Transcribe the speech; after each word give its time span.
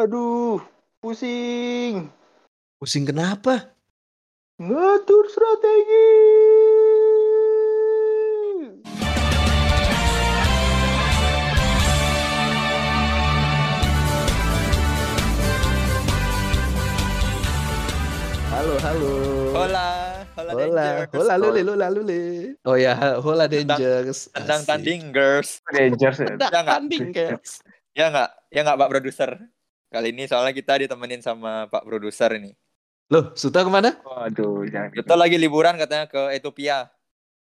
Aduh, 0.00 0.56
pusing. 1.04 2.08
Pusing 2.80 3.04
kenapa? 3.04 3.76
Ngatur 4.56 5.28
strategi. 5.28 6.08
Halo, 18.50 18.74
halo. 18.82 19.12
Hola, 19.54 19.86
hola, 20.34 20.50
Hola, 20.52 20.84
Dangers. 21.06 21.14
hola 21.14 21.34
lule, 21.38 21.60
hola 21.62 21.86
lule. 21.88 22.20
Oh 22.66 22.74
ya, 22.76 22.92
hola 23.22 23.46
Dangers. 23.46 24.26
Tendang 24.34 24.62
tanding, 24.66 25.02
girls. 25.14 25.62
Rangers 25.70 26.18
ya. 26.18 26.34
Tendang 26.34 26.50
Ya 26.50 26.58
nggak? 26.60 26.74
tanding, 26.76 27.06
guys. 27.14 27.50
Ya 27.94 28.06
nggak? 28.10 28.30
Ya 28.50 28.60
nggak, 28.66 28.76
Pak 28.76 28.88
Produser? 28.90 29.30
Kali 29.90 30.14
ini 30.14 30.22
soalnya 30.30 30.54
kita 30.54 30.78
ditemenin 30.78 31.18
sama 31.18 31.66
Pak 31.66 31.82
Produser 31.82 32.30
ini. 32.38 32.54
Loh, 33.10 33.34
Suta 33.34 33.66
ke 33.66 33.70
mana? 33.74 33.98
Waduh, 34.06 34.62
jangan. 34.70 34.94
Kita 34.94 35.18
lagi 35.18 35.34
liburan 35.34 35.74
katanya 35.74 36.06
ke 36.06 36.30
Ethiopia. 36.32 36.86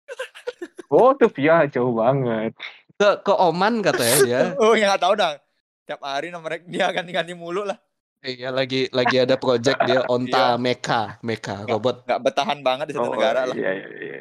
Oh, 0.89 1.13
via 1.13 1.69
jauh 1.69 1.93
banget. 1.93 2.57
Ke 2.97 3.21
ke 3.21 3.29
Oman 3.29 3.85
katanya 3.85 4.17
dia. 4.25 4.41
Oh, 4.65 4.73
ya 4.73 4.89
nggak 4.89 5.05
tahu 5.05 5.13
dong. 5.13 5.37
Tiap 5.85 6.01
hari 6.01 6.33
nomor 6.33 6.57
dia 6.65 6.89
ganti-ganti 6.89 7.37
mulu 7.37 7.61
lah. 7.61 7.77
Iya, 8.25 8.49
lagi 8.49 8.89
lagi 8.89 9.21
ada 9.21 9.37
project 9.37 9.77
dia 9.85 10.01
Onta 10.09 10.57
Meka, 10.57 11.21
Meka 11.21 11.69
robot. 11.69 12.09
Nggak 12.09 12.21
bertahan 12.25 12.59
banget 12.65 12.89
di 12.89 12.93
satu 12.97 13.05
Oh, 13.05 13.13
negara 13.13 13.45
lah. 13.45 13.53
Iya, 13.53 13.69
iya, 13.77 13.87
iya. 14.01 14.19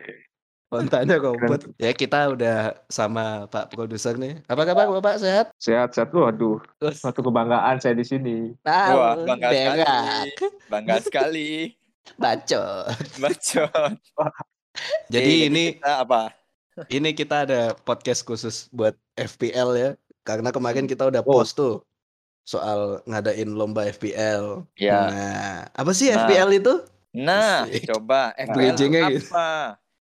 Ontanya 0.69 1.17
robot. 1.17 1.65
Ya 1.81 1.97
kita 1.97 2.29
udah 2.29 2.77
sama 2.87 3.49
Pak 3.49 3.73
produser 3.73 4.13
nih. 4.15 4.45
Apa 4.45 4.69
kabar 4.69 4.93
Bapak 4.93 5.17
sehat? 5.17 5.49
Sehat, 5.57 5.97
sehat. 5.97 6.13
Waduh, 6.13 6.61
satu 6.93 7.25
kebanggaan 7.25 7.81
saya 7.81 7.97
di 7.97 8.05
sini. 8.05 8.53
Wah, 8.63 9.17
bangga 9.17 9.49
berak. 9.49 9.65
sekali. 9.73 10.29
Bangga 10.69 10.97
sekali. 11.01 11.51
Bacot. 12.23 12.93
Bacot. 13.17 13.93
Jadi 15.13 15.33
Oke, 15.35 15.49
ini 15.49 15.65
kita 15.75 15.93
apa? 16.05 16.23
ini 16.89 17.11
kita 17.11 17.37
ada 17.43 17.61
podcast 17.75 18.21
khusus 18.23 18.69
buat 18.69 18.93
FPL 19.17 19.71
ya. 19.75 19.91
Karena 20.21 20.53
kemarin 20.53 20.85
kita 20.85 21.09
udah 21.09 21.25
Oh. 21.25 21.41
post 21.41 21.57
tuh 21.57 21.81
soal 22.45 23.01
ngadain 23.05 23.49
lomba 23.49 23.89
FPL. 23.89 24.69
Ya. 24.77 25.01
Nah, 25.09 25.57
apa 25.73 25.91
sih 25.91 26.13
Nah. 26.13 26.29
FPL 26.29 26.51
itu? 26.55 26.75
Nah, 27.17 27.65
Asik. 27.65 27.89
coba 27.89 28.37
FPL 28.37 28.77
apa? 28.77 29.09
gitu. 29.09 29.33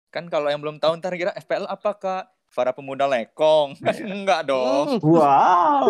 Kan 0.09 0.25
kalau 0.25 0.49
yang 0.49 0.57
belum 0.57 0.77
tahu 0.77 0.97
ntar 0.97 1.13
kira 1.13 1.31
FPL 1.33 1.65
apa 1.65 1.91
kak? 1.93 2.25
Para 2.49 2.73
pemuda 2.73 3.05
lekong 3.05 3.77
kan 3.77 3.93
enggak 4.17 4.41
dong. 4.43 4.97
Hmm, 4.97 5.05
Wow, 5.05 5.85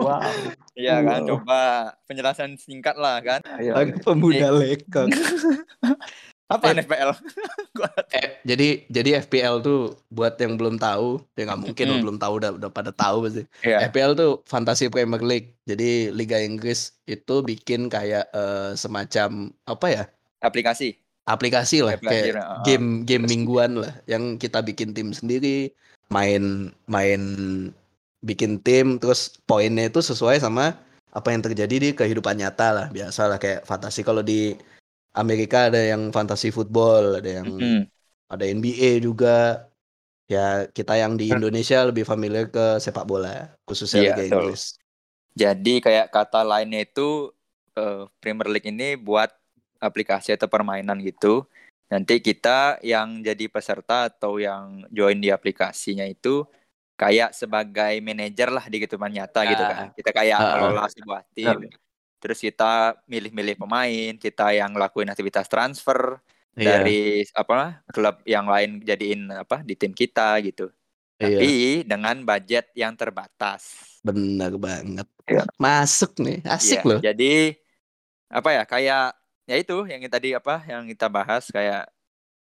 wow. 0.00 0.24
Iya 0.72 0.98
kan, 0.98 1.20
Wow. 1.20 1.28
coba 1.36 1.60
penjelasan 2.04 2.56
singkat 2.56 2.96
lah 2.96 3.20
kan. 3.20 3.44
Ayo, 3.54 3.76
Lagi 3.76 3.92
pemuda 4.00 4.48
lekong. 4.50 5.12
Apa 6.48 6.72
Eh. 6.72 6.80
FPL? 6.80 7.12
Eh, 8.08 8.40
jadi 8.42 8.88
jadi 8.88 9.20
FPL 9.20 9.60
tuh 9.60 9.80
buat 10.08 10.34
yang 10.34 10.56
belum 10.56 10.80
tahu, 10.80 11.20
ya 11.36 11.44
nggak 11.44 11.60
mungkin 11.62 11.84
lo 11.86 11.94
Mm. 11.94 12.02
belum 12.02 12.16
tahu 12.18 12.32
udah, 12.34 12.50
udah 12.56 12.70
pada 12.72 12.88
tahu 12.90 13.16
pasti. 13.22 13.42
Iya. 13.60 13.86
FPL 13.86 14.16
tuh 14.16 14.30
Fantasy 14.42 14.88
Premier 14.88 15.20
League. 15.20 15.60
Jadi 15.62 16.08
Liga 16.08 16.40
Inggris 16.40 16.96
itu 17.04 17.44
bikin 17.44 17.86
kayak 17.86 18.32
eh, 18.32 18.72
semacam 18.74 19.28
apa 19.62 19.86
ya? 19.86 20.04
Aplikasi. 20.40 20.96
Aplikasi 21.28 21.84
lah 21.84 22.00
Aplikasi, 22.00 22.32
kayak 22.32 22.40
uh-uh. 22.40 22.64
game 22.64 23.04
game 23.04 23.28
mingguan 23.28 23.84
lah 23.84 23.92
yang 24.08 24.40
kita 24.40 24.64
bikin 24.64 24.96
tim 24.96 25.12
sendiri, 25.12 25.68
main 26.08 26.72
main 26.88 27.22
bikin 28.24 28.58
tim 28.64 28.96
terus 28.96 29.36
poinnya 29.44 29.92
itu 29.92 30.00
sesuai 30.00 30.40
sama 30.40 30.74
apa 31.12 31.28
yang 31.30 31.44
terjadi 31.44 31.76
di 31.76 31.90
kehidupan 31.92 32.40
nyata 32.40 32.68
lah. 32.72 32.86
Biasa 32.88 33.28
lah 33.28 33.36
kayak 33.36 33.68
fantasi 33.68 34.00
kalau 34.00 34.24
di 34.24 34.56
Amerika 35.12 35.68
ada 35.68 35.80
yang 35.84 36.08
fantasy 36.14 36.48
football, 36.48 37.20
ada 37.20 37.42
yang 37.42 37.48
Mm. 37.48 37.82
ada 38.32 38.44
NBA 38.48 39.04
juga. 39.04 39.68
Ya 40.28 40.68
kita 40.68 40.92
yang 41.00 41.16
di 41.16 41.32
Indonesia 41.32 41.88
lebih 41.88 42.04
familiar 42.04 42.52
ke 42.52 42.76
sepak 42.76 43.08
bola, 43.08 43.48
khususnya 43.64 44.12
Iya, 44.12 44.14
Liga. 44.20 44.24
Inggris. 44.44 44.76
Jadi 45.32 45.80
kayak 45.80 46.12
kata 46.12 46.44
lainnya 46.44 46.84
itu 46.84 47.32
eh, 47.78 48.04
Premier 48.20 48.50
League 48.52 48.68
ini 48.68 48.98
buat 48.98 49.32
aplikasi 49.78 50.34
atau 50.34 50.46
permainan 50.46 50.98
gitu. 51.00 51.46
Nanti 51.88 52.20
kita 52.20 52.82
yang 52.84 53.24
jadi 53.24 53.48
peserta 53.48 54.12
atau 54.12 54.36
yang 54.36 54.84
join 54.92 55.16
di 55.16 55.32
aplikasinya 55.32 56.04
itu 56.04 56.44
kayak 56.98 57.32
sebagai 57.32 57.94
manajer 58.02 58.50
lah 58.50 58.66
di 58.66 58.82
kehidupan 58.82 59.08
nyata 59.08 59.40
gitu 59.48 59.62
Ah. 59.64 59.70
kan. 59.72 59.86
Kita 59.96 60.10
kayak 60.12 60.36
Ah, 60.36 60.44
ah. 60.44 60.50
mengelola 60.60 60.86
sebuah 60.90 61.20
tim. 61.32 61.58
Terus 62.18 62.38
kita 62.42 62.98
milih-milih 63.06 63.54
pemain, 63.56 64.12
kita 64.18 64.50
yang 64.50 64.74
lakuin 64.74 65.08
aktivitas 65.08 65.46
transfer 65.46 66.18
Iya, 66.58 66.82
dari 66.82 67.22
apa 67.38 67.86
klub 67.94 68.18
yang 68.26 68.50
lain 68.50 68.82
jadiin 68.82 69.30
apa 69.30 69.62
di 69.62 69.78
tim 69.78 69.94
kita 69.94 70.42
gitu. 70.42 70.66
iya, 71.22 71.38
Tapi 71.38 71.50
dengan 71.86 72.18
budget 72.26 72.74
yang 72.74 72.98
terbatas. 72.98 73.94
benar 74.02 74.58
banget. 74.58 75.06
Iya. 75.30 75.46
Masuk 75.54 76.18
nih, 76.18 76.42
asik 76.42 76.82
Iya, 76.82 76.88
loh. 76.90 76.98
Jadi 76.98 77.54
apa 78.26 78.48
ya 78.50 78.62
kayak 78.66 79.06
ya 79.48 79.56
itu 79.56 79.76
yang 79.84 80.04
tadi 80.06 80.30
apa 80.30 80.60
yang 80.62 80.84
kita 80.86 81.08
bahas 81.08 81.48
kayak 81.48 81.88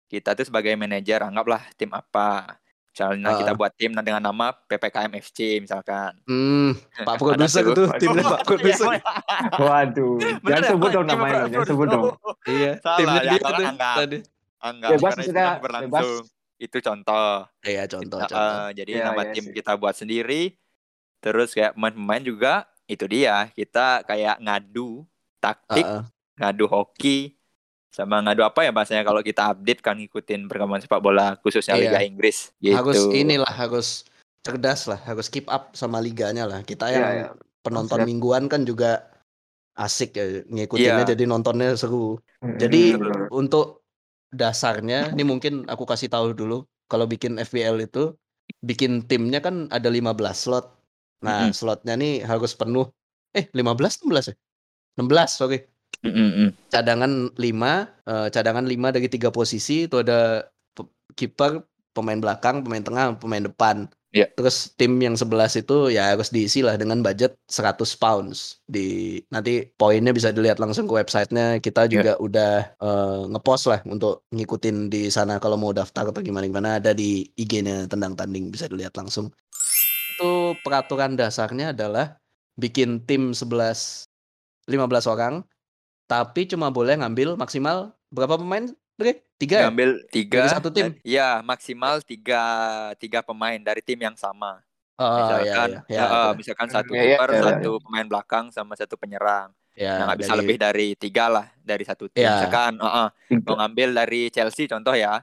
kita 0.06 0.32
tuh 0.32 0.42
sebagai 0.44 0.72
manajer 0.74 1.20
anggaplah 1.20 1.60
tim 1.74 1.92
apa. 1.92 2.56
Misalnya 2.88 3.36
kita 3.36 3.52
Ah. 3.52 3.58
buat 3.58 3.72
tim 3.76 3.92
dengan 3.92 4.22
nama 4.24 4.56
PPKM 4.56 5.12
FC 5.14 5.60
misalkan. 5.60 6.16
Hmm, 6.24 6.72
Pak 6.96 7.20
produser 7.20 7.60
tuh, 7.76 7.92
timnya 7.94 8.24
Pak 8.24 8.40
produser. 8.42 8.88
Waduh, 9.60 10.16
jangan 10.16 10.40
bener 10.40 10.56
ya, 10.58 10.70
sebut 10.72 10.88
dong 10.90 11.04
tim 11.04 11.12
namanya, 11.12 11.44
jangan 11.46 11.68
sebut 11.68 11.86
dong. 11.86 12.04
Iya, 12.46 12.72
timnya 12.80 13.20
ya, 13.20 13.32
dia 13.36 13.40
anggap. 13.62 13.96
tadi. 14.00 14.18
Enggak, 14.56 14.90
Bebas 14.90 15.02
karena 15.06 15.20
itu 15.20 15.28
sudah, 15.28 15.50
berlangsung. 15.60 16.24
Itu 16.56 16.76
contoh. 16.80 17.30
Iya, 17.60 17.82
contoh, 17.84 18.18
Kita, 18.18 18.32
contoh. 18.32 18.56
eh, 18.56 18.68
jadi 18.74 18.92
Iya, 18.96 19.04
nama 19.04 19.20
iya 19.20 19.32
tim 19.36 19.44
sih. 19.44 19.52
kita 19.52 19.72
buat 19.76 19.94
sendiri. 19.94 20.42
Terus 21.18 21.48
kayak 21.52 21.76
pemain-pemain 21.76 22.24
juga 22.24 22.54
itu 22.86 23.04
dia 23.04 23.52
kita 23.52 23.86
kayak 24.02 24.40
ngadu 24.40 25.04
taktik, 25.36 25.84
Heeh. 25.84 26.02
Ngadu 26.36 26.68
hoki, 26.68 27.36
sama 27.92 28.20
ngadu 28.20 28.44
apa 28.44 28.60
ya 28.68 28.72
bahasanya 28.76 29.02
kalau 29.08 29.24
kita 29.24 29.56
update 29.56 29.80
kan 29.80 29.96
ngikutin 29.96 30.52
perkembangan 30.52 30.84
sepak 30.84 31.00
bola 31.00 31.40
khususnya 31.40 31.80
Iya. 31.80 31.82
Liga 31.88 32.00
Inggris 32.04 32.52
gitu. 32.60 32.76
Harus 32.76 33.00
inilah, 33.08 33.48
harus 33.48 34.04
cerdas 34.44 34.84
lah, 34.86 35.00
harus 35.02 35.26
keep 35.32 35.48
up 35.48 35.72
sama 35.72 35.98
liganya 36.04 36.44
lah. 36.44 36.60
Kita 36.60 36.92
Iya, 36.92 36.94
yang 36.94 37.08
iya. 37.16 37.28
penonton 37.64 38.04
Harus 38.04 38.08
mingguan 38.12 38.46
kan 38.52 38.68
juga 38.68 39.08
asik 39.76 40.16
ya 40.16 40.24
ngikutinnya 40.48 41.04
Iya. 41.04 41.10
jadi 41.16 41.24
nontonnya 41.24 41.72
seru. 41.76 42.20
Hmm, 42.40 42.56
Jadi 42.60 42.96
untuk 43.32 43.84
dasarnya 44.32 45.12
ini 45.16 45.24
mungkin 45.24 45.64
aku 45.68 45.88
kasih 45.88 46.12
tahu 46.12 46.36
dulu 46.36 46.64
kalau 46.88 47.08
bikin 47.08 47.40
FPL 47.40 47.80
itu 47.80 48.12
bikin 48.62 49.04
timnya 49.08 49.40
kan 49.40 49.68
ada 49.72 49.88
15 49.88 50.36
slot. 50.36 50.66
Nah, 51.24 51.48
Mm-mm. 51.48 51.56
slotnya 51.56 51.96
nih 51.96 52.22
harus 52.28 52.52
penuh. 52.52 52.92
Eh, 53.32 53.48
15 53.56 54.04
16 54.04 54.32
ya? 54.32 54.36
16, 55.00 55.32
sorry. 55.32 55.64
Mm, 56.04 56.12
mm, 56.12 56.30
mm. 56.38 56.48
Cadangan 56.70 57.12
5, 57.34 57.72
eh, 58.06 58.28
cadangan 58.30 58.66
5 58.68 58.94
dari 58.94 59.08
tiga 59.10 59.32
posisi 59.34 59.90
itu 59.90 59.98
ada 59.98 60.44
pe- 60.76 60.86
kiper, 61.18 61.64
pemain 61.96 62.20
belakang, 62.20 62.62
pemain 62.62 62.84
tengah, 62.84 63.16
pemain 63.18 63.42
depan. 63.42 63.88
Iya. 64.14 64.32
Terus 64.32 64.72
tim 64.78 64.96
yang 65.02 65.12
11 65.12 65.60
itu 65.60 65.92
ya 65.92 66.14
harus 66.16 66.32
diisi 66.32 66.64
lah 66.64 66.78
dengan 66.80 67.04
budget 67.04 67.36
100 67.50 67.96
pounds. 68.00 68.64
Di 68.64 69.18
nanti 69.28 69.66
poinnya 69.76 70.14
bisa 70.14 70.32
dilihat 70.32 70.56
langsung 70.56 70.88
ke 70.88 70.94
websitenya. 70.96 71.60
Kita 71.60 71.84
Iya. 71.84 71.90
juga 71.90 72.12
udah 72.22 72.52
eh, 72.80 73.20
ngepost 73.32 73.64
lah 73.68 73.80
untuk 73.84 74.24
ngikutin 74.32 74.88
di 74.88 75.12
sana 75.12 75.36
kalau 75.36 75.60
mau 75.60 75.72
daftar 75.74 76.08
atau 76.08 76.22
gimana 76.24 76.48
gimana 76.48 76.68
ada 76.80 76.96
di 76.96 77.28
IG-nya 77.36 77.88
tendang 77.92 78.16
tanding 78.16 78.48
bisa 78.48 78.70
dilihat 78.70 78.96
langsung. 78.96 79.28
Itu 80.16 80.56
peraturan 80.64 81.18
dasarnya 81.18 81.76
adalah 81.76 82.16
bikin 82.56 83.04
tim 83.04 83.36
11 83.36 84.08
15 84.64 85.04
orang 85.12 85.44
tapi 86.06 86.46
cuma 86.46 86.70
boleh 86.70 86.94
ngambil 86.96 87.34
maksimal 87.34 87.92
berapa 88.08 88.38
pemain? 88.38 88.70
Dre? 88.96 89.20
Tiga 89.36 89.60
ya? 89.60 89.64
Ngambil 89.68 89.90
tiga. 90.08 90.38
Dari 90.40 90.48
satu 90.48 90.68
tim? 90.72 90.96
Iya 91.04 91.44
maksimal 91.44 92.00
tiga 92.00 92.42
tiga 92.96 93.20
pemain 93.20 93.60
dari 93.60 93.84
tim 93.84 94.00
yang 94.00 94.16
sama. 94.16 94.64
Oh, 94.96 95.12
misalkan, 95.20 95.84
ya, 95.92 95.92
ya, 95.92 96.04
ya, 96.08 96.08
ya, 96.08 96.32
misalkan 96.32 96.72
satu 96.72 96.96
kiper, 96.96 97.28
iya, 97.36 97.42
satu 97.44 97.70
pemain 97.84 98.08
belakang, 98.08 98.48
sama 98.48 98.72
satu 98.80 98.96
penyerang. 98.96 99.52
ya, 99.76 99.92
Nah, 100.00 100.04
nggak 100.08 100.18
bisa 100.24 100.32
dari- 100.32 100.40
lebih 100.40 100.56
dari 100.56 100.88
tiga 100.96 101.24
lah 101.28 101.46
dari 101.60 101.84
satu 101.84 102.08
tim. 102.08 102.24
Iya. 102.24 102.32
Misalkan, 102.48 102.72
eh, 102.80 102.88
eh, 102.88 103.08
mau 103.44 103.60
ngambil 103.60 103.88
dari 103.92 104.32
Chelsea 104.32 104.64
contoh 104.64 104.96
ya, 104.96 105.20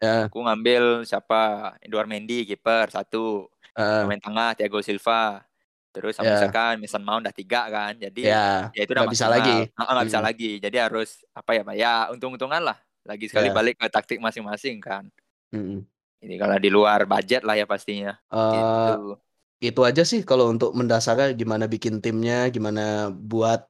ya, 0.00 0.24
aku 0.24 0.40
ngambil 0.40 1.04
siapa 1.04 1.76
Edouard 1.84 2.08
Mendy 2.08 2.48
kiper 2.48 2.88
satu, 2.88 3.52
eh, 3.76 4.00
pemain 4.08 4.16
tengah 4.16 4.56
Thiago 4.56 4.80
Silva, 4.80 5.44
terus 5.90 6.14
Ya. 6.18 6.34
misalkan 6.38 6.78
Mason 6.78 7.02
Mount 7.02 7.22
udah 7.26 7.34
tiga 7.34 7.66
kan, 7.66 7.92
jadi 7.94 8.20
ya, 8.22 8.46
ya 8.72 8.82
itu 8.86 8.92
udah 8.94 9.06
bisa 9.06 9.26
lagi. 9.26 9.68
Ah, 9.74 9.82
ah, 9.82 9.92
nggak 9.98 10.06
bisa 10.08 10.20
Hmm. 10.22 10.28
lagi, 10.30 10.50
jadi 10.58 10.76
harus 10.86 11.22
apa 11.30 11.50
ya, 11.52 11.62
Pak? 11.62 11.74
Ya 11.74 11.92
untung-untungan 12.08 12.62
lah. 12.62 12.78
Lagi 13.02 13.26
sekali 13.26 13.48
Ya. 13.48 13.54
balik 13.54 13.80
ke 13.80 13.86
taktik 13.88 14.18
masing-masing 14.20 14.78
kan. 14.78 15.08
Mm-mm. 15.50 15.82
Ini 16.20 16.36
kalau 16.36 16.56
di 16.60 16.68
luar 16.68 17.08
budget 17.08 17.42
lah 17.42 17.56
ya 17.56 17.64
pastinya. 17.64 18.12
Eh, 18.28 18.52
Gitu. 18.52 19.16
itu 19.60 19.80
aja 19.84 20.02
sih 20.04 20.20
kalau 20.22 20.48
untuk 20.48 20.72
mendasarnya 20.72 21.32
gimana 21.32 21.64
bikin 21.66 22.00
timnya, 22.00 22.48
gimana 22.48 23.08
buat 23.10 23.66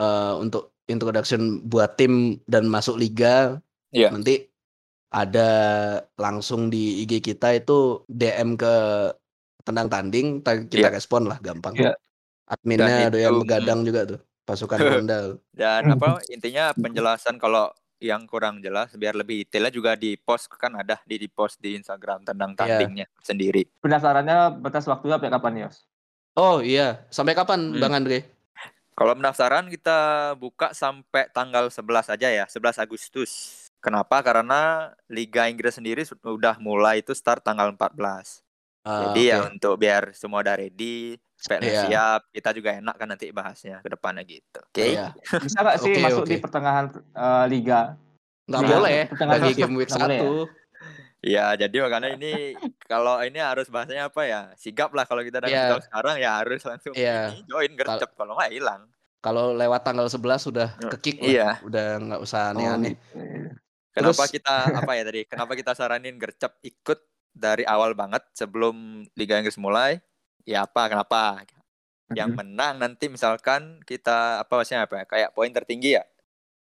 eh, 0.00 0.34
untuk 0.38 0.72
introduction 0.88 1.60
buat 1.62 1.94
tim 1.94 2.40
dan 2.48 2.64
masuk 2.66 2.96
liga. 2.96 3.60
Iya. 3.92 4.10
Nanti 4.10 4.48
ada 5.10 5.50
langsung 6.14 6.70
di 6.70 7.02
IG 7.02 7.20
kita 7.20 7.52
itu 7.52 8.06
DM 8.06 8.54
ke 8.54 8.74
tendang 9.70 9.88
tanding, 9.88 10.26
kita 10.42 10.76
Iya. 10.76 10.90
respon 10.90 11.24
lah 11.24 11.38
gampang. 11.38 11.74
Iya. 11.74 11.94
Adminnya 12.44 12.86
Dan 12.88 13.08
ada 13.08 13.18
yang 13.20 13.36
begadang 13.38 13.80
juga 13.82 14.00
tuh, 14.04 14.20
pasukan 14.42 14.78
Honda. 15.06 15.38
Dan 15.50 15.94
apa 15.94 16.18
intinya 16.34 16.74
penjelasan 16.74 17.36
kalau 17.36 17.70
yang 17.98 18.24
kurang 18.24 18.58
jelas 18.58 18.90
biar 18.92 19.12
lebih 19.12 19.44
detailnya 19.44 19.68
juga 19.68 19.92
di 19.92 20.16
post 20.16 20.48
kan 20.50 20.72
ada 20.74 20.96
di 21.04 21.16
di 21.16 21.28
post 21.28 21.60
di 21.60 21.76
Instagram 21.76 22.24
tentang 22.24 22.52
Iya. 22.52 22.58
tandingnya 22.58 23.06
sendiri. 23.20 23.68
Pendaftarannya 23.78 24.58
batas 24.58 24.84
waktu 24.84 25.06
sampai 25.06 25.28
kapan 25.28 25.54
Yos? 25.62 25.84
Oh 26.32 26.58
iya, 26.58 27.04
sampai 27.08 27.34
kapan 27.34 27.70
Hmm. 27.70 27.78
Bang 27.78 27.94
Andre? 27.94 28.24
Kalau 28.92 29.12
pendaftaran 29.14 29.64
kita 29.66 29.98
buka 30.34 30.72
sampai 30.72 31.28
tanggal 31.30 31.68
11 31.68 32.08
aja 32.08 32.28
ya, 32.28 32.44
11 32.44 32.76
Agustus. 32.76 33.30
Kenapa? 33.78 34.20
Karena 34.20 34.92
Liga 35.06 35.48
Inggris 35.48 35.72
sendiri 35.72 36.04
sudah 36.04 36.56
mulai 36.56 37.00
itu 37.00 37.12
start 37.12 37.40
tanggal 37.40 37.68
14. 37.70 38.44
Ah, 38.80 39.12
Jadi 39.12 39.28
ya 39.28 39.44
oke. 39.44 39.48
untuk 39.52 39.74
biar 39.76 40.16
semua 40.16 40.40
udah 40.40 40.56
ready, 40.56 41.12
supaya 41.36 41.60
Iya. 41.60 41.82
siap, 41.84 42.20
kita 42.32 42.50
juga 42.52 42.70
enak 42.80 42.96
kan 42.96 43.08
nanti 43.08 43.28
bahasnya 43.28 43.84
ke 43.84 43.92
depannya 43.92 44.24
gitu. 44.24 44.56
Oke. 44.56 44.96
Iya. 44.96 45.12
Bisa 45.20 45.58
nggak 45.60 45.76
sih 45.78 45.92
Oke, 45.92 46.00
masuk 46.00 46.24
oke. 46.24 46.30
di 46.32 46.36
pertengahan 46.40 46.84
eh, 46.96 47.44
liga? 47.52 47.80
Nggak 48.48 48.60
Liga 48.60 48.72
boleh 48.72 49.00
pertengahan 49.06 49.40
lagi 49.40 49.52
game 49.54 49.74
week 49.76 49.90
ya? 49.90 50.00
1. 50.00 50.48
Ya, 51.20 51.46
jadi 51.52 51.76
makanya 51.84 52.16
ini 52.16 52.56
kalau 52.88 53.20
ini 53.20 53.36
harus 53.36 53.68
bahasanya 53.68 54.08
apa 54.08 54.24
ya? 54.24 54.40
Sigap 54.56 54.88
lah 54.90 55.04
kalau 55.04 55.20
kita 55.20 55.36
udah 55.38 55.48
Iya. 55.48 55.56
ngasih 55.60 55.72
tahu 55.76 55.82
sekarang 55.84 56.14
ya 56.16 56.30
harus 56.40 56.60
langsung 56.64 56.92
Iya. 56.96 57.18
ini 57.30 57.40
join 57.44 57.72
gercep 57.76 58.10
kalau 58.16 58.32
nggak 58.32 58.50
hilang. 58.50 58.82
Kalau 59.20 59.52
lewat 59.52 59.84
tanggal 59.84 60.08
11 60.08 60.40
sudah 60.40 60.68
kekick 60.96 61.20
iya. 61.20 61.44
lah. 61.44 61.56
Udah 61.60 61.86
nggak 62.00 62.20
usah 62.24 62.56
aneh-aneh. 62.56 62.96
Oh. 62.96 63.52
Kenapa 63.92 64.24
Terus- 64.24 64.32
kita 64.32 64.54
apa 64.72 64.92
ya 64.96 65.02
tadi? 65.04 65.20
Kenapa 65.28 65.52
kita 65.52 65.76
saranin 65.76 66.16
gercep 66.16 66.56
ikut 66.62 66.98
dari 67.32 67.62
awal 67.64 67.94
banget 67.94 68.22
sebelum 68.34 69.06
Liga 69.14 69.38
Inggris 69.38 69.56
mulai? 69.56 69.98
Ya 70.44 70.64
apa? 70.64 70.88
Kenapa? 70.88 71.44
Yang 72.10 72.30
menang 72.42 72.82
nanti 72.82 73.06
misalkan 73.06 73.78
kita 73.86 74.42
apa 74.42 74.52
maksudnya 74.60 74.84
apa? 74.86 75.02
ya, 75.02 75.04
Kayak 75.06 75.30
poin 75.30 75.50
tertinggi 75.50 75.94
ya. 75.94 76.04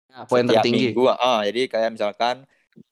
Nah, 0.09 0.25
poin 0.25 0.41
Setiap 0.47 0.63
tertinggi. 0.63 0.91
minggu. 0.91 1.03
Ah, 1.13 1.45
jadi 1.45 1.61
kayak 1.69 1.89
misalkan 1.93 2.35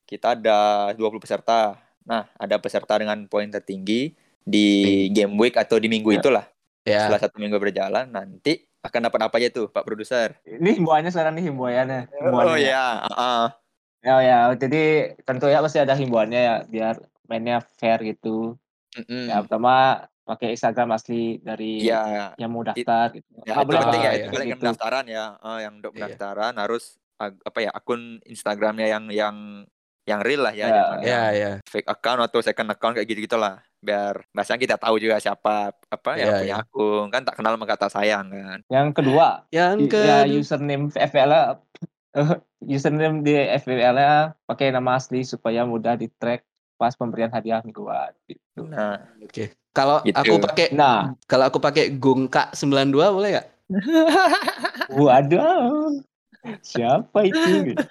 kita 0.05 0.37
ada 0.37 0.91
20 0.93 1.17
peserta. 1.17 1.79
Nah, 2.05 2.29
ada 2.37 2.61
peserta 2.61 3.01
dengan 3.01 3.25
poin 3.25 3.49
tertinggi 3.49 4.13
di 4.45 4.67
game 5.09 5.33
week 5.41 5.57
atau 5.57 5.81
di 5.81 5.89
minggu 5.89 6.13
Ya. 6.13 6.19
itulah. 6.21 6.45
Ya. 6.85 7.01
Setelah 7.01 7.21
satu 7.25 7.41
minggu 7.41 7.57
berjalan, 7.57 8.05
nanti 8.13 8.61
akan 8.85 9.09
dapat 9.09 9.19
apa 9.25 9.35
aja 9.41 9.49
tuh, 9.49 9.65
Pak 9.73 9.81
Produser? 9.81 10.37
Ini 10.45 10.77
himbauannya 10.77 11.09
sekarang 11.09 11.33
nih 11.33 11.49
himbauannya. 11.49 12.01
Oh 12.21 12.53
ya, 12.53 13.01
ah, 13.09 13.49
Ya, 14.05 14.21
ya, 14.21 14.37
jadi 14.53 15.17
tentu 15.25 15.49
ya 15.49 15.65
pasti 15.65 15.81
ada 15.81 15.97
himbauannya 15.97 16.37
ya 16.37 16.55
biar 16.69 17.01
mainnya 17.27 17.61
fair 17.61 18.01
gitu. 18.01 18.55
mm-mm. 18.95 19.25
Ya 19.29 19.41
pertama 19.41 20.05
pakai 20.25 20.57
Instagram 20.57 20.89
asli 20.97 21.37
dari 21.37 21.85
ya, 21.85 22.33
yang 22.35 22.49
mau 22.49 22.65
daftar 22.65 23.13
gitu. 23.13 23.29
ya 23.45 23.61
itu 23.61 23.65
boleh 23.69 23.79
penting 23.85 24.01
ya, 24.01 24.09
Ah, 24.09 24.15
itu 24.17 24.29
ke 24.33 24.41
gitu. 24.49 24.57
pendaftaran 24.57 25.05
ya. 25.05 25.25
Ah, 25.37 25.59
yang 25.61 25.73
untuk 25.77 25.91
Iya. 25.93 25.97
pendaftaran 26.01 26.53
harus 26.57 26.83
ag- 27.15 27.41
apa 27.45 27.59
ya 27.61 27.71
akun 27.71 28.19
Instagramnya 28.25 28.87
yang 28.89 29.05
yang 29.13 29.35
yang 30.05 30.21
real 30.21 30.45
lah 30.45 30.53
ya, 30.53 30.69
Ya, 30.69 30.73
jangan 30.85 30.97
Ya, 31.01 31.09
yang 31.09 31.33
ya. 31.33 31.51
fake 31.65 31.89
account 31.89 32.21
atau 32.21 32.37
second 32.41 32.69
account 32.69 32.93
kayak 32.93 33.09
gitu 33.09 33.25
gitulah. 33.25 33.61
Biar 33.81 34.21
bahasanya 34.33 34.61
kita 34.61 34.75
tahu 34.77 34.97
juga 34.97 35.17
siapa 35.17 35.73
apa 35.73 36.09
yang 36.17 36.29
Iya, 36.29 36.37
punya 36.41 36.55
iya. 36.57 36.61
akun 36.61 37.05
kan 37.09 37.21
tak 37.25 37.35
kenal 37.37 37.53
sama 37.57 37.65
kata 37.65 37.87
sayang 37.89 38.25
kan. 38.29 38.59
Yang 38.69 38.87
kedua, 38.97 39.27
Yang 39.49 39.75
ke 39.93 40.01
ya 40.01 40.17
username 40.25 40.89
FPL 40.93 41.33
username 42.65 43.21
di 43.21 43.33
FPL-nya 43.33 44.33
pakai 44.45 44.73
nama 44.73 44.97
asli 44.97 45.21
supaya 45.21 45.65
mudah 45.67 45.97
di 45.99 46.09
track 46.09 46.45
pas 46.75 46.93
pemberian 46.95 47.31
hadiah 47.31 47.63
mingguan 47.63 48.11
gitu. 48.27 48.67
Nah, 48.67 48.99
Oke. 49.23 49.55
Kalau 49.75 49.99
Gitu. 50.07 50.15
aku 50.15 50.35
pakai 50.39 50.67
Nah, 50.71 51.11
kalau 51.27 51.51
aku 51.51 51.59
pakai 51.59 51.91
Gungka 51.91 52.51
92 52.55 53.11
boleh 53.11 53.29
nggak? 53.35 53.47
waduh. 55.03 55.99
Siapa 56.63 57.27
itu? 57.27 57.75
Gitu. 57.75 57.83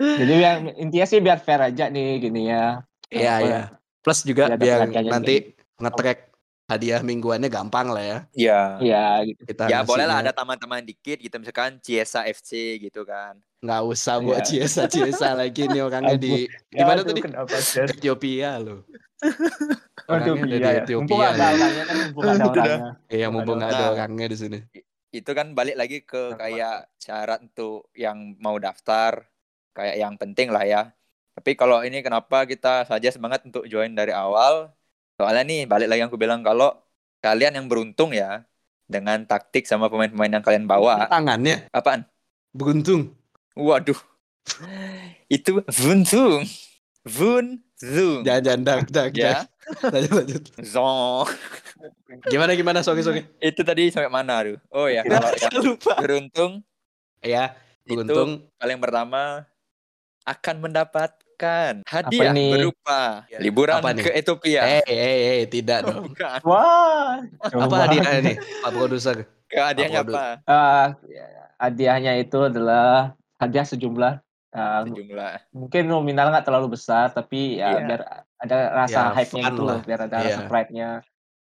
Jadi 0.00 0.32
yang 0.40 0.58
intinya 0.80 1.06
sih 1.06 1.20
biar 1.20 1.38
fair 1.42 1.60
aja 1.60 1.92
nih 1.92 2.22
gini 2.22 2.48
ya. 2.48 2.80
Iya, 3.12 3.34
iya. 3.44 3.62
Plus 4.00 4.24
juga 4.24 4.56
Biar 4.56 4.88
nanti 4.88 5.52
nge-track 5.76 6.32
hadiah 6.68 7.00
mingguannya 7.00 7.48
gampang 7.48 7.92
lah 7.92 8.04
ya. 8.04 8.18
ya. 8.32 8.60
Iya 8.80 9.06
gitu. 9.28 9.40
Kita 9.52 9.68
Ya 9.68 9.84
boleh 9.84 10.04
lah 10.08 10.24
ada 10.24 10.32
teman-teman 10.32 10.84
dikit 10.84 11.20
gitu 11.20 11.36
misalkan 11.40 11.80
Ciesa 11.84 12.24
FC 12.24 12.80
gitu 12.80 13.04
kan. 13.04 13.36
Nggak 13.58 13.82
usah 13.90 14.14
buat 14.22 14.42
Iya. 14.42 14.66
Ciesa 14.66 14.82
Ciesa 14.86 15.34
lagi 15.34 15.66
nih 15.66 15.82
orangnya 15.82 16.16
di 16.16 16.46
di 16.70 16.82
mana 16.86 17.02
tadi? 17.02 17.20
Sih? 17.58 17.82
Ethiopia 17.82 18.58
loh. 18.58 18.86
Waduh, 20.08 20.38
Orangnya 20.38 20.42
ada 20.46 20.56
di 20.56 20.58
iya 20.62 20.70
ya. 20.70 20.82
Ethiopia 20.82 21.04
Mumpung 21.04 21.22
ada 21.22 21.46
nih. 21.52 21.54
orangnya 21.58 21.84
kan, 21.84 21.96
mumpung 21.98 22.26
ada 22.30 22.44
orangnya. 22.48 22.80
Iya 23.10 23.26
mumpung 23.34 23.60
ada 23.60 23.84
orangnya 23.92 24.26
di 24.30 24.36
sini. 24.38 24.58
Itu 25.10 25.30
kan 25.34 25.56
balik 25.58 25.76
lagi 25.80 26.04
ke 26.04 26.36
kayak 26.36 26.92
syarat 26.96 27.40
untuk 27.44 27.88
yang 27.96 28.36
mau 28.38 28.56
daftar 28.60 29.24
kayak 29.74 29.96
yang 29.98 30.14
penting 30.16 30.48
lah 30.54 30.64
ya. 30.64 30.82
Tapi 31.34 31.54
kalau 31.54 31.82
ini 31.82 32.02
kenapa 32.02 32.46
kita 32.46 32.86
saja 32.86 33.08
semangat 33.10 33.42
untuk 33.46 33.66
join 33.66 33.94
dari 33.94 34.10
awal? 34.14 34.70
Soalnya 35.18 35.42
nih 35.44 35.60
balik 35.66 35.88
lagi 35.90 36.00
yang 36.06 36.10
aku 36.10 36.20
bilang 36.20 36.42
kalau 36.46 36.70
kalian 37.18 37.58
yang 37.58 37.66
beruntung 37.66 38.14
ya 38.14 38.46
dengan 38.86 39.26
taktik 39.26 39.66
sama 39.66 39.90
pemain-pemain 39.90 40.30
yang 40.38 40.44
kalian 40.46 40.66
bawa. 40.70 41.10
Tangannya 41.10 41.66
Apaan? 41.74 42.06
beruntung. 42.54 43.17
Waduh. 43.58 43.98
Itu 45.26 45.60
buntung. 45.66 46.46
Buntung. 47.04 48.22
Jangan 48.22 48.42
jangan 48.42 48.60
dak 48.62 48.80
dak 48.88 49.10
Ya. 49.12 49.44
Lanjut 49.84 50.12
lanjut. 50.14 50.42
Zong. 50.62 51.28
Gimana 52.24 52.54
gimana 52.54 52.80
sorry 52.80 53.02
sorry. 53.02 53.26
Itu 53.38 53.60
tadi 53.60 53.90
sampai 53.90 54.08
mana 54.08 54.40
tuh? 54.40 54.56
Oh 54.68 54.86
ya, 54.86 55.02
kalau 55.02 55.28
yang 55.34 55.52
lupa. 55.60 55.94
beruntung 55.98 56.52
Ya 57.18 57.52
itu 57.82 57.98
beruntung. 57.98 58.46
paling 58.54 58.78
pertama 58.78 59.44
akan 60.22 60.54
mendapatkan 60.60 61.72
hadiah 61.82 62.32
berupa 62.32 63.24
Ya, 63.26 63.38
liburan 63.38 63.76
apa 63.76 63.90
nih? 63.90 64.04
ke 64.04 64.10
Ethiopia. 64.14 64.60
Eh 64.62 64.84
eh 64.86 65.08
eh 65.36 65.46
tidak 65.46 65.84
dong. 65.84 66.04
Bukan. 66.08 66.38
Wah, 66.42 67.20
Apa 67.38 67.48
coba. 67.50 67.76
hadiahnya 67.84 68.20
nih 68.22 68.36
Pak 68.38 68.70
produser? 68.70 69.16
Ke 69.44 69.58
hadiahnya 69.58 70.00
Apa, 70.00 70.10
apa? 70.10 70.24
Eh, 70.46 70.86
hadiahnya 71.58 72.12
itu 72.16 72.38
adalah 72.40 73.12
hadiah 73.38 73.64
sejumlah 73.64 74.14
eh, 74.48 74.80
Sejumlah. 74.84 75.32
mungkin 75.52 75.82
nominal 75.84 76.28
nggak 76.28 76.44
terlalu 76.44 76.74
besar 76.74 77.08
tapi 77.08 77.56
ya 77.56 77.70
Iya. 77.70 77.80
biar 77.84 78.00
ada 78.36 78.56
rasa 78.76 79.00
Ya, 79.00 79.14
hype-nya 79.14 79.42
gitu 79.46 79.60
loh, 79.60 79.68
lah. 79.72 79.80
biar 79.82 80.00
ada 80.02 80.16
Iya. 80.16 80.24
rasa 80.28 80.40
pride-nya. 80.44 80.88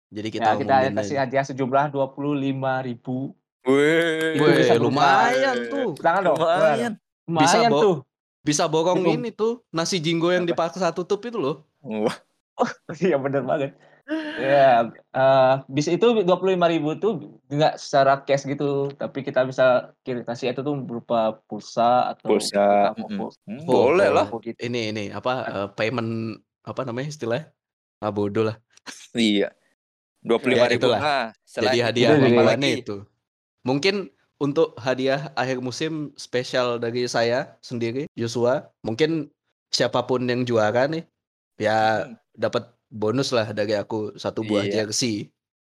Jadi 0.09 0.27
Ya, 0.27 0.33
kita 0.35 0.49
kita 0.55 0.75
umumin 0.79 0.93
kasih 0.95 1.15
aja. 1.15 1.21
hadiah 1.23 1.43
sejumlah 1.43 1.85
25.000 1.89 2.37
ribu. 2.81 3.33
Wih, 3.63 4.35
Itu 4.35 4.43
Wih, 4.43 4.55
bisa 4.55 4.75
lumayan 4.75 5.55
tuh. 5.67 5.89
Tangan 5.95 6.21
dong. 6.23 6.37
Lumayan. 6.37 6.93
Bisa, 7.25 7.55
Lumayan 7.57 7.71
Bo. 7.71 7.79
tuh. 7.79 7.95
Bisa 8.41 8.63
borong 8.67 8.99
Itu- 8.99 9.13
ini 9.13 9.29
tuh 9.31 9.53
nasi 9.69 9.97
jinggo 9.97 10.29
yang 10.29 10.43
dipaksa 10.43 10.91
tutup 10.91 11.23
itu 11.23 11.35
loh. 11.35 11.63
Wah, 11.81 12.17
Iya 13.01 13.17
bener 13.17 13.41
banget. 13.41 13.71
Ya, 14.09 14.91
eh 15.15 15.53
bisa 15.71 15.95
itu 15.95 16.25
25.000 16.27 16.67
ribu 16.67 16.91
tuh 16.99 17.39
nggak 17.47 17.79
secara 17.79 18.19
cash 18.27 18.43
gitu, 18.43 18.91
tapi 18.99 19.23
kita 19.23 19.47
bisa 19.47 19.95
kirim 20.03 20.27
kasih 20.27 20.51
itu 20.51 20.59
tuh 20.59 20.75
berupa 20.75 21.39
pulsa 21.47 22.11
atau 22.11 22.35
Pulsa, 22.35 22.91
pulsa 23.15 23.39
Hmm, 23.47 23.63
boleh 23.63 24.09
lah. 24.11 24.27
gitu. 24.43 24.59
Ini 24.59 24.91
ini 24.91 25.03
apa 25.13 25.31
eh, 25.47 25.67
payment 25.79 26.35
apa 26.67 26.81
namanya 26.83 27.07
istilahnya? 27.15 27.55
Ah 28.03 28.11
bodoh 28.11 28.43
lah. 28.51 28.57
Iya. 29.15 29.55
Dua 30.19 30.35
puluh 30.39 30.59
lima 30.59 30.67
Ya, 30.67 30.71
ribu. 30.75 30.81
itulah. 30.91 30.99
Nah, 30.99 31.25
selain 31.47 31.71
Jadi 31.71 31.77
hadiah 31.79 32.09
Itu 32.11 32.15
juga. 32.19 32.25
mingguannya 32.27 32.59
lagi. 32.59 32.81
itu. 32.83 32.97
Mungkin 33.63 33.95
untuk 34.43 34.75
hadiah 34.75 35.31
akhir 35.39 35.63
musim 35.63 36.11
spesial 36.19 36.75
dari 36.75 37.07
saya 37.07 37.55
sendiri, 37.63 38.11
Joshua. 38.19 38.67
Mungkin 38.83 39.31
siapa 39.71 40.03
pun 40.03 40.27
yang 40.27 40.43
juara 40.43 40.91
nih, 40.91 41.07
ya 41.55 42.03
Hmm, 42.11 42.19
dapat 42.35 42.67
bonus 42.93 43.33
lah 43.33 43.49
dari 43.49 43.73
aku 43.73 44.13
satu 44.15 44.45
buah 44.45 44.63
Iya. 44.63 44.85
jersey. 44.85 45.33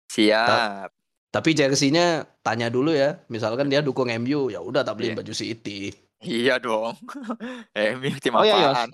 Siap. 0.07 0.93
Tapi 1.27 1.49
jersey-nya 1.51 2.05
tanya 2.39 2.69
dulu 2.69 2.93
ya. 2.93 3.19
Misalkan 3.27 3.67
dia 3.67 3.81
dukung 3.81 4.07
MU, 4.07 4.47
ya 4.47 4.61
udah 4.61 4.85
tak 4.85 4.95
beliin 4.95 5.17
Iya. 5.17 5.19
baju 5.19 5.33
City. 5.33 5.91
Iya 6.17 6.57
dong. 6.57 6.93
Eh, 7.77 7.93
tim 8.17 8.33
Oh 8.33 8.41
iya 8.41 8.55
Yos, 8.57 8.73
apaan? 8.73 8.89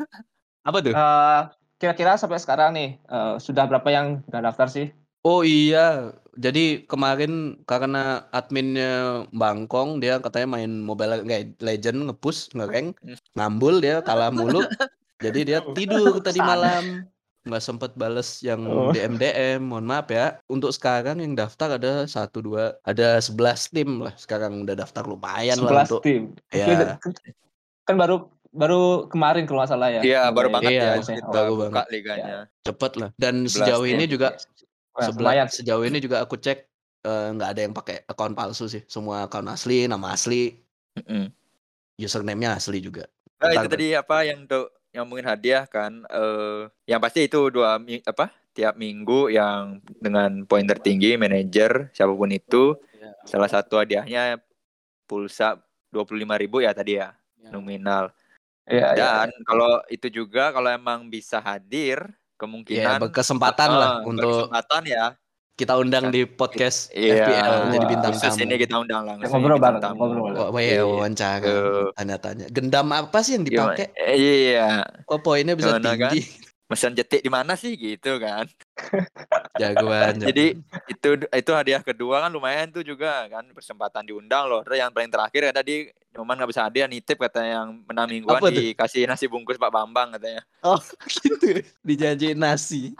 Apa 0.68 0.78
tuh? 0.80 0.92
Eh, 0.92 1.40
kira-kira 1.78 2.16
sampai 2.16 2.36
sekarang 2.36 2.70
nih 2.72 2.98
eh, 2.98 3.34
sudah 3.38 3.64
berapa 3.64 3.88
yang 3.88 4.20
udah 4.26 4.40
daftar 4.42 4.68
sih? 4.68 4.88
Oh 5.24 5.42
iya, 5.42 6.14
jadi 6.38 6.86
kemarin 6.86 7.58
karena 7.64 8.28
adminnya 8.30 9.24
Bangkong 9.34 9.98
dia 9.98 10.22
katanya 10.22 10.56
main 10.56 10.72
Mobile 10.78 11.26
Le- 11.26 11.56
Legend 11.58 12.08
ngepush 12.08 12.54
ngerank 12.54 12.96
Hmm. 13.02 13.16
ngambul 13.34 13.80
dia 13.80 14.00
kalah 14.00 14.30
mulu. 14.30 14.62
jadi 15.24 15.40
dia 15.42 15.58
tidur 15.74 16.22
tadi 16.22 16.38
Sana. 16.38 16.48
malam 16.54 16.84
nggak 17.40 17.60
sempet 17.60 17.90
bales 17.94 18.40
yang 18.40 18.60
Oh. 18.62 18.90
DM 18.90 19.14
DM. 19.14 19.60
Mohon 19.64 19.86
maaf 19.86 20.08
ya. 20.08 20.40
Untuk 20.46 20.70
sekarang 20.70 21.18
yang 21.18 21.32
daftar 21.32 21.74
ada 21.74 22.04
satu 22.04 22.40
dua, 22.40 22.76
ada 22.82 23.18
11 23.18 23.34
tim 23.68 24.00
lah. 24.00 24.12
Sekarang 24.14 24.62
udah 24.62 24.74
daftar 24.74 25.02
lumayan 25.02 25.56
lah 25.56 25.84
11 25.84 25.88
untuk. 25.88 26.00
tim. 26.02 26.22
Ya. 26.50 26.98
Kan 27.82 27.94
baru 27.94 28.28
baru 28.48 28.82
kemarin 29.06 29.44
kalau 29.44 29.60
nggak 29.60 29.70
salah 29.70 29.88
ya. 29.90 30.00
Iya, 30.00 30.22
baru 30.28 30.48
banget 30.50 30.70
Iya, 30.70 30.82
ya 30.82 30.90
maksudnya. 30.96 31.20
kita 31.20 31.30
baru 31.30 31.52
buka 31.52 31.64
banget. 31.68 31.86
liganya. 31.90 32.36
cepet 32.60 32.92
lah. 32.96 33.10
Dan 33.14 33.34
11 33.42 33.54
sejauh 33.54 33.86
ini 33.86 34.04
tim. 34.04 34.10
juga 34.10 34.28
Wah, 34.90 35.02
sebela- 35.04 35.32
lumayan. 35.32 35.46
sejauh 35.46 35.84
ini 35.84 35.98
juga 35.98 36.16
aku 36.20 36.36
cek 36.36 36.58
eh, 36.98 37.28
nggak 37.30 37.48
ada 37.48 37.60
yang 37.62 37.72
pakai 37.72 38.02
akun 38.04 38.34
palsu 38.34 38.66
sih. 38.66 38.82
Semua 38.84 39.24
akun 39.24 39.46
asli, 39.46 39.86
nama 39.86 40.12
asli, 40.12 40.52
Mm-mm. 40.96 41.30
username-nya 41.96 42.54
asli 42.54 42.78
juga. 42.78 43.06
Nah, 43.38 43.54
itu 43.54 43.68
tadi 43.68 43.94
apa 43.94 44.16
yang 44.22 44.44
untuk 44.44 44.74
yang 44.98 45.06
mungkin 45.06 45.30
hadiah 45.30 45.62
kan 45.70 46.02
eh 46.10 46.66
yang 46.90 46.98
pasti 46.98 47.30
itu 47.30 47.54
dua 47.54 47.78
apa 48.02 48.34
tiap 48.50 48.74
minggu 48.74 49.30
yang 49.30 49.78
dengan 50.02 50.42
poin 50.42 50.66
tertinggi 50.66 51.14
manajer 51.14 51.94
siapa 51.94 52.10
pun 52.10 52.34
itu 52.34 52.74
Iya. 52.98 53.14
salah 53.22 53.46
satu 53.46 53.78
hadiahnya 53.78 54.42
pulsa 55.06 55.62
25.000 55.94 56.58
ya 56.66 56.74
tadi 56.74 56.98
ya 56.98 57.14
Ya. 57.38 57.54
nominal 57.54 58.10
Iya, 58.66 58.98
iya. 58.98 59.10
dan 59.24 59.30
kalau 59.46 59.78
itu 59.86 60.10
juga 60.10 60.50
kalau 60.50 60.68
emang 60.68 61.06
bisa 61.06 61.38
hadir 61.38 62.02
Ya, 62.02 62.46
kemungkinan 62.46 62.98
berkesempatan 63.02 63.70
lah 63.70 64.02
eh, 64.02 64.10
untuk 64.10 64.26
berkesempatan 64.26 64.82
ya 64.86 65.06
kita 65.58 65.74
undang 65.74 66.08
di 66.08 66.22
podcast 66.22 66.86
Iya. 66.90 67.18
FPL 67.18 67.52
jadi 67.74 67.86
bintang 67.88 68.12
khusus 68.14 68.30
tamu. 68.30 68.46
ini 68.46 68.54
kita 68.56 68.74
undang 68.78 69.02
langsung 69.02 69.26
Ngobrol 69.34 69.58
bintang 69.58 69.74
bareng, 69.74 69.82
tamu. 69.82 69.98
ngobrol. 70.06 70.48
Wah, 70.48 70.48
ya, 70.56 70.70
Iya. 70.70 70.82
wawancara, 70.86 71.42
Tuh. 71.42 71.86
tanya-tanya. 71.92 72.46
Gendam 72.48 72.86
apa 72.88 73.18
sih 73.18 73.32
yang 73.34 73.42
Gimana? 73.42 73.74
dipakai? 73.74 73.86
iya 74.14 74.68
Kok 75.02 75.18
poinnya 75.18 75.52
bisa 75.52 75.74
Gimana 75.74 75.90
kan? 75.98 76.14
tinggi? 76.14 76.22
mesin 76.68 76.92
jetik 76.92 77.24
di 77.24 77.32
mana 77.32 77.56
sih 77.56 77.72
gitu 77.74 78.20
kan 78.20 78.44
Jagoan. 79.56 80.20
Jadi 80.20 80.52
itu 80.86 81.08
itu 81.18 81.50
hadiah 81.50 81.80
kedua 81.80 82.20
kan 82.20 82.30
lumayan 82.30 82.68
tuh 82.68 82.84
juga 82.84 83.24
kan 83.26 83.40
kesempatan 83.50 84.04
diundang 84.04 84.46
loh. 84.46 84.60
Terus 84.62 84.76
yang 84.78 84.92
paling 84.92 85.08
terakhir 85.08 85.48
kata 85.48 85.64
di 85.64 85.88
cuman 86.12 86.36
nggak 86.36 86.50
bisa 86.52 86.68
hadiah 86.68 86.84
nitip 86.84 87.16
katanya 87.16 87.64
yang 87.64 87.80
menang 87.82 88.06
mingguan 88.06 88.52
dikasih 88.52 89.08
nasi 89.08 89.24
bungkus 89.26 89.56
Pak 89.56 89.72
Bambang 89.72 90.12
katanya. 90.12 90.44
Oh, 90.60 90.76
gitu. 91.16 91.64
Dijanjiin 91.80 92.36
nasi. 92.36 92.92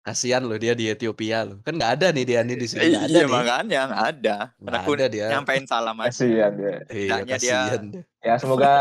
Kasihan 0.00 0.40
loh 0.40 0.56
dia 0.56 0.72
di 0.72 0.88
Ethiopia 0.88 1.44
loh. 1.44 1.60
Kan 1.60 1.76
nggak 1.76 1.92
ada 2.00 2.06
nih 2.08 2.24
dia 2.24 2.40
nih 2.40 2.56
di 2.56 2.66
sini. 2.66 2.88
Nggak 2.88 3.04
ada 3.04 3.12
iya 3.12 3.20
nih. 3.20 3.28
makanya 3.28 3.80
nggak 3.84 4.04
ada. 4.08 4.36
Nggak 4.50 4.64
Karena 4.64 4.78
aku 4.80 4.90
ada 4.96 5.06
dia. 5.06 5.26
nyampein 5.28 5.64
salam 5.68 5.96
aja. 5.96 6.08
Kasihan 6.08 6.52
dia. 6.56 6.74
Iya, 6.88 7.16
kasihan 7.28 7.82
dia. 7.86 8.02
Ya 8.20 8.34
semoga 8.40 8.72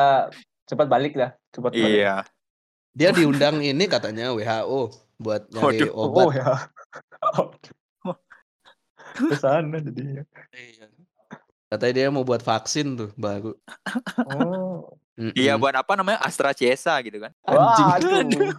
cepat 0.63 0.87
balik 0.87 1.13
lah. 1.13 1.35
Cepat 1.51 1.71
balik. 1.73 1.99
Iya. 1.99 2.15
Dia 2.91 3.09
diundang 3.11 3.59
ini 3.59 3.83
katanya 3.85 4.31
WHO 4.31 4.81
buat 5.17 5.51
nyari 5.51 5.83
Waduh. 5.83 5.91
obat. 5.93 6.23
Oh 6.23 6.31
ya. 6.31 6.47
Ke 9.19 9.35
sana 9.35 9.77
jadinya. 9.77 10.23
Iya. 10.51 10.87
Katanya 11.67 11.93
dia 11.93 12.07
mau 12.07 12.23
buat 12.23 12.39
vaksin 12.39 12.95
tuh 12.95 13.11
baru. 13.13 13.53
Oh. 14.25 14.95
Mm-mm. 15.19 15.35
Iya 15.35 15.59
buat 15.59 15.75
apa 15.75 15.99
namanya 15.99 16.23
AstraZeneca 16.23 16.95
gitu 17.03 17.19
kan. 17.19 17.35
Anjing. 17.43 17.87
Waduh. 17.91 18.55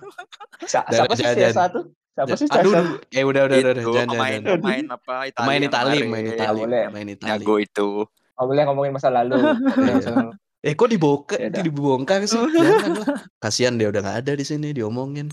Sa- 0.69 0.85
Jangan, 0.85 1.09
Siapa 1.09 1.13
sih 1.17 1.25
Cesa 1.25 1.65
tuh? 1.73 1.85
Siapa 2.11 2.35
sih 2.35 2.47
Aduh, 2.47 2.73
aduh. 2.73 2.99
eh 3.09 3.23
udah 3.23 3.43
udah 3.45 3.57
udah, 3.57 3.73
udah. 3.73 3.85
Jangan 3.87 4.09
pemain 4.11 4.33
jangan. 4.37 4.59
pemain 4.59 4.85
apa 4.91 5.15
Italia 5.25 5.47
Main 5.47 5.63
Itali, 5.63 5.99
main 6.05 6.25
Iya, 6.25 6.35
Itali, 6.35 6.61
main 6.91 7.09
Itali. 7.09 7.31
Jago 7.39 7.55
itu. 7.57 7.89
Oh 8.35 8.45
boleh 8.45 8.63
ngomongin 8.65 8.93
masa 8.93 9.09
lalu. 9.09 9.37
Lalu. 9.37 10.35
Eh 10.61 10.75
kok 10.75 10.89
diboka, 10.89 11.35
Ya 11.35 11.49
udah. 11.49 11.63
dibongkar 11.63 12.21
sih? 12.23 12.37
Jangan 12.51 12.93
lah. 12.99 13.17
Kasihan 13.39 13.75
dia 13.75 13.89
udah 13.89 14.01
nggak 14.01 14.19
ada 14.21 14.33
di 14.35 14.43
sini 14.43 14.71
diomongin. 14.71 15.33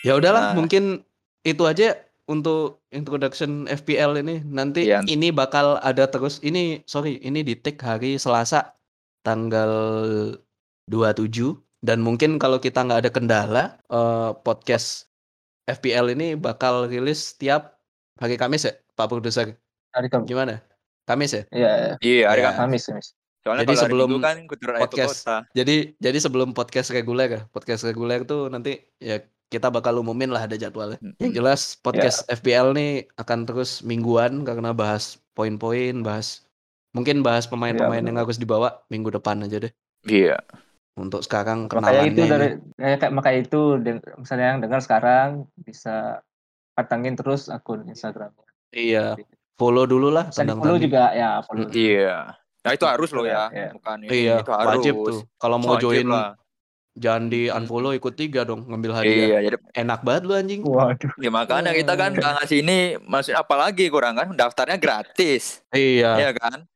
Ya 0.00 0.14
udahlah, 0.14 0.52
Nah. 0.52 0.54
mungkin 0.56 1.04
itu 1.42 1.60
aja 1.62 1.92
untuk 2.24 2.80
introduction 2.88 3.66
FPL 3.66 4.16
ini. 4.16 4.40
Nanti 4.42 4.86
Iya. 4.86 5.04
ini 5.04 5.28
bakal 5.28 5.76
ada 5.78 6.06
terus. 6.06 6.38
Ini 6.38 6.80
sorry, 6.84 7.18
ini 7.18 7.42
di 7.42 7.52
take 7.54 7.76
hari 7.78 8.16
Selasa 8.16 8.72
tanggal 9.20 9.68
27 10.86 11.52
dan 11.80 12.00
mungkin 12.00 12.36
kalau 12.36 12.56
kita 12.58 12.80
nggak 12.80 13.00
ada 13.00 13.10
kendala 13.10 13.64
eh, 13.86 14.30
podcast 14.38 15.09
FPL 15.78 16.12
ini 16.18 16.34
bakal 16.34 16.90
rilis 16.90 17.38
tiap 17.38 17.78
hari 18.18 18.34
Kamis 18.34 18.66
ya, 18.66 18.72
Pak 18.98 19.06
Produser. 19.06 19.54
Hari 19.94 20.08
Kamis. 20.10 20.26
Gimana? 20.26 20.58
Kamis 21.06 21.30
ya? 21.34 21.42
Iya, 21.50 21.72
iya. 21.74 21.94
Iya, 22.02 22.24
hari 22.30 22.42
Ya. 22.42 22.50
Kamis. 22.54 22.84
Kamis. 22.90 23.08
Soalnya 23.40 23.64
Jadi 23.64 23.76
sebelum 23.80 24.10
kan 24.20 24.36
podcast 24.84 25.24
kota. 25.24 25.36
Jadi 25.56 25.96
jadi 25.96 26.18
sebelum 26.20 26.48
podcast 26.52 26.92
reguler 26.92 27.28
ya, 27.32 27.40
podcast 27.48 27.88
reguler 27.88 28.20
tuh 28.28 28.52
nanti 28.52 28.84
ya 29.00 29.16
kita 29.50 29.72
bakal 29.72 29.98
umumin 29.98 30.28
lah 30.30 30.44
ada 30.44 30.60
jadwalnya. 30.60 31.00
Mm-mm. 31.00 31.16
Yang 31.18 31.32
jelas 31.40 31.60
podcast 31.80 32.28
FPL 32.28 32.76
nih 32.76 33.08
akan 33.16 33.48
terus 33.48 33.80
mingguan 33.80 34.44
karena 34.44 34.76
bahas 34.76 35.18
poin-poin, 35.32 36.04
bahas 36.04 36.44
mungkin 36.92 37.24
bahas 37.24 37.48
pemain-pemain 37.48 38.04
Iya, 38.04 38.08
yang 38.12 38.18
harus 38.20 38.36
dibawa 38.36 38.84
minggu 38.92 39.08
depan 39.08 39.40
aja 39.42 39.56
deh. 39.56 39.72
Iya. 40.04 40.38
Untuk 40.92 41.22
sekarang 41.22 41.64
Makanya 41.64 41.80
kenalannya 42.02 42.08
itu 42.08 42.22
dari 42.24 42.46
ini. 42.48 42.74
kayak 42.74 42.98
kayak- 42.98 43.14
makanya 43.14 43.38
itu 43.40 43.60
misalnya 44.16 44.46
yang 44.48 44.60
dengar 44.60 44.80
sekarang 44.80 45.28
bisa 45.56 46.18
patangin 46.72 47.14
terus 47.14 47.46
akun 47.46 47.86
Instagramnya. 47.86 48.46
Iya, 48.70 49.14
follow 49.54 49.84
dulu 49.84 50.08
lah 50.08 50.28
Bisa 50.28 50.42
follow 50.48 50.76
juga 50.76 51.10
ya 51.12 51.40
follow. 51.42 51.66
Mm. 51.66 51.74
Iya. 51.74 52.16
Nah 52.60 52.72
itu 52.72 52.84
harus 52.84 53.10
loh 53.10 53.24
ya, 53.24 53.48
Iya. 53.48 53.68
bukan 53.72 53.96
ini, 54.04 54.10
Iya, 54.12 54.34
itu 54.38 54.52
harus. 54.52 54.68
wajib 54.76 54.94
tuh. 55.00 55.20
Kalau 55.34 55.56
mau 55.56 55.74
Wajib 55.74 55.84
join 55.86 56.06
lah. 56.06 56.36
jangan 56.92 57.24
di 57.26 57.48
unfollow 57.48 57.92
ikut 57.92 58.14
tiga 58.14 58.42
dong 58.42 58.66
ngambil 58.66 58.92
hadiah. 58.92 59.26
Iya, 59.30 59.38
jadi 59.46 59.56
Enak 59.78 60.00
banget 60.02 60.22
lu 60.22 60.34
anjing. 60.34 60.60
Waduh. 60.60 61.12
ya 61.16 61.30
makanya 61.30 61.72
kita 61.72 61.94
kan 61.94 62.10
nggak 62.12 62.32
ngasih 62.36 62.58
ini, 62.60 62.78
maksud 63.00 63.32
apalagi 63.32 63.88
kurang 63.88 64.14
kan, 64.14 64.28
daftarnya 64.34 64.76
gratis, 64.76 65.62
Iya. 65.70 66.18
ya 66.18 66.30
kan? 66.32 66.66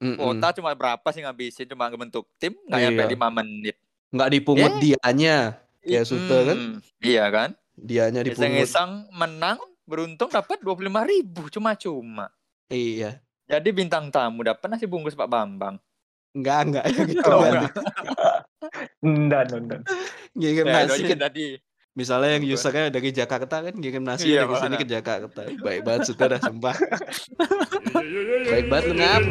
Mm-mm. 0.00 0.16
Kuota 0.16 0.56
cuma 0.56 0.72
berapa 0.72 1.08
sih 1.10 1.20
ngabisin, 1.20 1.68
cuma 1.68 1.86
ngebentuk 1.86 2.24
tim 2.36 2.56
nggak 2.64 2.80
nyampe 2.80 3.02
Iya. 3.02 3.10
lima 3.12 3.28
menit. 3.30 3.76
Nggak 4.10 4.30
dipungut 4.32 4.72
dianya. 4.78 5.36
Ya 5.80 6.02
sudah 6.02 6.40
kan? 6.44 6.58
Iya 6.98 7.24
kan? 7.28 7.50
Dianya 7.72 8.20
dipungut. 8.20 8.40
Iseng-iseng 8.42 8.90
menang, 9.10 9.56
beruntung 9.84 10.28
dapat 10.28 10.60
dua 10.60 10.74
puluh 10.74 10.88
lima 10.88 11.04
ribu 11.04 11.48
cuma-cuma. 11.48 12.28
Iya. 12.66 13.20
Jadi 13.44 13.68
bintang 13.70 14.08
tamu 14.08 14.40
dapat 14.40 14.66
nasi 14.66 14.84
bungkus 14.84 15.12
Pak 15.12 15.26
Bambang. 15.26 15.80
Enggak, 16.30 16.58
enggak. 16.62 16.84
Gitu 17.10 17.26
Oh, 17.26 17.42
enggak. 17.42 17.72
Endan, 19.02 19.46
endan. 19.50 19.80
Ngirim 20.32 20.64
Eh, 20.64 20.74
nasi 20.86 21.02
ke 21.02 21.16
tadi. 21.16 21.46
Misalnya 21.90 22.38
yang 22.38 22.46
usernya 22.46 22.86
dari 22.86 23.10
Jakarta 23.10 23.66
kan 23.66 23.74
ngirim 23.74 24.06
nasi 24.06 24.30
Iya, 24.30 24.46
dari 24.46 24.54
sini 24.56 24.74
ke 24.78 24.86
Jakarta. 24.86 25.42
Baik 25.58 25.80
banget 25.82 26.06
sudah 26.06 26.26
dah 26.30 26.40
sumpah. 26.40 26.70
Baik 28.50 28.66
banget 28.70 28.84
lu 28.90 28.94
ngap. 28.98 29.22